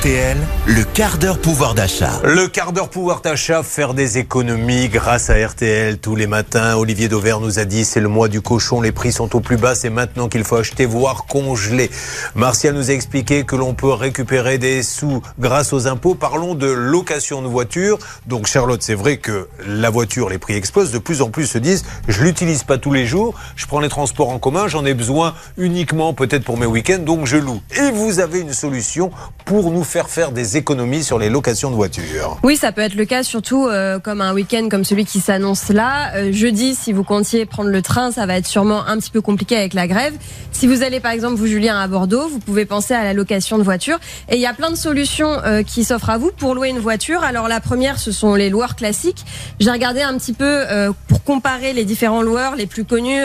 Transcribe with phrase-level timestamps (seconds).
[0.00, 2.22] RTL, le quart d'heure pouvoir d'achat.
[2.24, 6.76] Le quart d'heure pouvoir d'achat, faire des économies grâce à RTL tous les matins.
[6.76, 9.58] Olivier Dauvert nous a dit c'est le mois du cochon, les prix sont au plus
[9.58, 11.90] bas, c'est maintenant qu'il faut acheter, voire congeler.
[12.34, 16.14] Martial nous a expliqué que l'on peut récupérer des sous grâce aux impôts.
[16.14, 17.98] Parlons de location de voiture.
[18.26, 20.92] Donc Charlotte, c'est vrai que la voiture, les prix explosent.
[20.92, 23.90] De plus en plus se disent je l'utilise pas tous les jours, je prends les
[23.90, 27.60] transports en commun, j'en ai besoin uniquement peut-être pour mes week-ends, donc je loue.
[27.76, 29.10] Et vous avez une solution
[29.44, 32.38] pour nous faire faire des économies sur les locations de voitures.
[32.44, 35.68] Oui, ça peut être le cas, surtout euh, comme un week-end comme celui qui s'annonce
[35.68, 36.14] là.
[36.14, 39.20] Euh, jeudi, si vous comptiez prendre le train, ça va être sûrement un petit peu
[39.20, 40.14] compliqué avec la grève.
[40.52, 43.58] Si vous allez par exemple, vous Julien, à Bordeaux, vous pouvez penser à la location
[43.58, 43.98] de voiture.
[44.28, 46.78] Et il y a plein de solutions euh, qui s'offrent à vous pour louer une
[46.78, 47.24] voiture.
[47.24, 49.24] Alors la première, ce sont les loueurs classiques.
[49.58, 50.66] J'ai regardé un petit peu
[51.08, 53.20] pour comparer les différents loueurs les plus connus,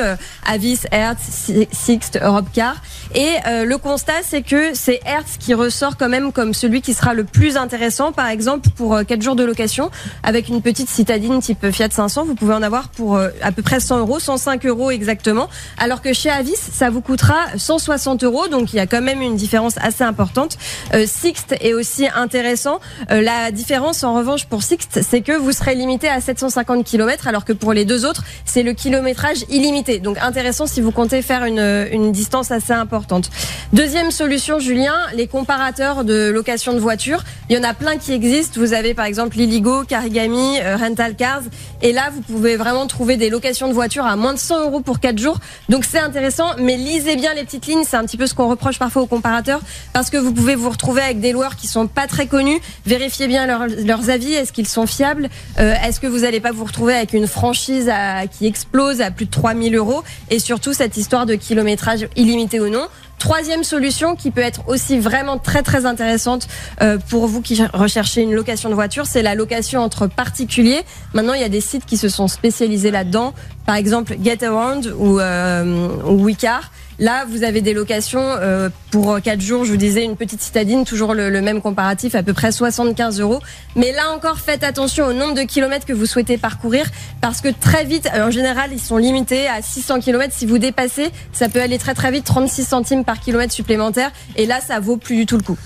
[0.45, 2.77] Avis, Hertz, Sixt, Europcar.
[3.13, 7.13] Et le constat, c'est que c'est Hertz qui ressort quand même comme celui qui sera
[7.13, 8.11] le plus intéressant.
[8.11, 9.91] Par exemple, pour 4 euh, jours de location,
[10.23, 13.62] avec une petite citadine type Fiat 500, vous pouvez en avoir pour euh, à peu
[13.62, 15.49] près 100 euros, 105 euros exactement.
[15.77, 18.47] Alors que chez Avis, ça vous coûtera 160 euros.
[18.47, 20.57] Donc il y a quand même une différence assez importante.
[20.93, 22.79] Euh, Sixt est aussi intéressant.
[23.09, 27.45] la différence en revanche pour Sixt, c'est que vous serez limité à 750 km, alors
[27.45, 29.99] que pour les deux autres, c'est le kilométrage illimité.
[29.99, 33.29] Donc intéressant si vous comptez faire une distance assez importante.
[33.73, 37.24] Deuxième solution, Julien, les comparateurs de location de voitures.
[37.49, 38.60] Il y en a plein qui existent.
[38.60, 41.41] Vous avez par exemple Liligo, Carigami, euh, Rental Cars.
[41.82, 44.79] Et là, vous pouvez vraiment trouver des locations de voitures à moins de 100 euros
[44.79, 45.40] pour 4 jours.
[45.70, 46.52] Donc c'est intéressant.
[46.60, 47.84] Mais lisez bien les petites lignes.
[47.84, 49.62] C'est un petit peu ce qu'on reproche parfois aux comparateurs.
[49.93, 52.59] Parce que vous pouvez vous retrouver avec des loueurs qui sont pas très connus.
[52.85, 54.34] Vérifiez bien leurs avis.
[54.34, 55.30] Est-ce qu'ils sont fiables?
[55.59, 57.91] Euh, Est-ce que vous n'allez pas vous retrouver avec une franchise
[58.37, 60.04] qui explose à plus de 3000 euros?
[60.30, 62.87] Et surtout cette histoire de kilométrage illimité ou non.
[63.20, 66.34] Troisième solution qui peut être aussi vraiment très très intéressante
[66.81, 70.81] euh, pour vous qui recherchez une location de voiture, c'est la location entre particuliers.
[71.13, 73.34] Maintenant, il y a des sites qui se sont spécialisés là-dedans,
[73.66, 76.72] par exemple GetAround ou, euh, ou Wicar.
[76.97, 80.85] Là, vous avez des locations euh, pour 4 jours, je vous disais, une petite citadine,
[80.85, 83.40] toujours le, même comparatif, à peu près 75 euros.
[83.75, 86.85] Mais là encore, faites attention au nombre de kilomètres que vous souhaitez parcourir,
[87.19, 90.34] parce que très vite, en général, ils sont limités à 600 kilomètres.
[90.34, 94.12] Si vous dépassez, ça peut aller très très vite, 36 centimes par kilomètre supplémentaire.
[94.38, 95.57] Et là, ça vaut plus du tout le coup.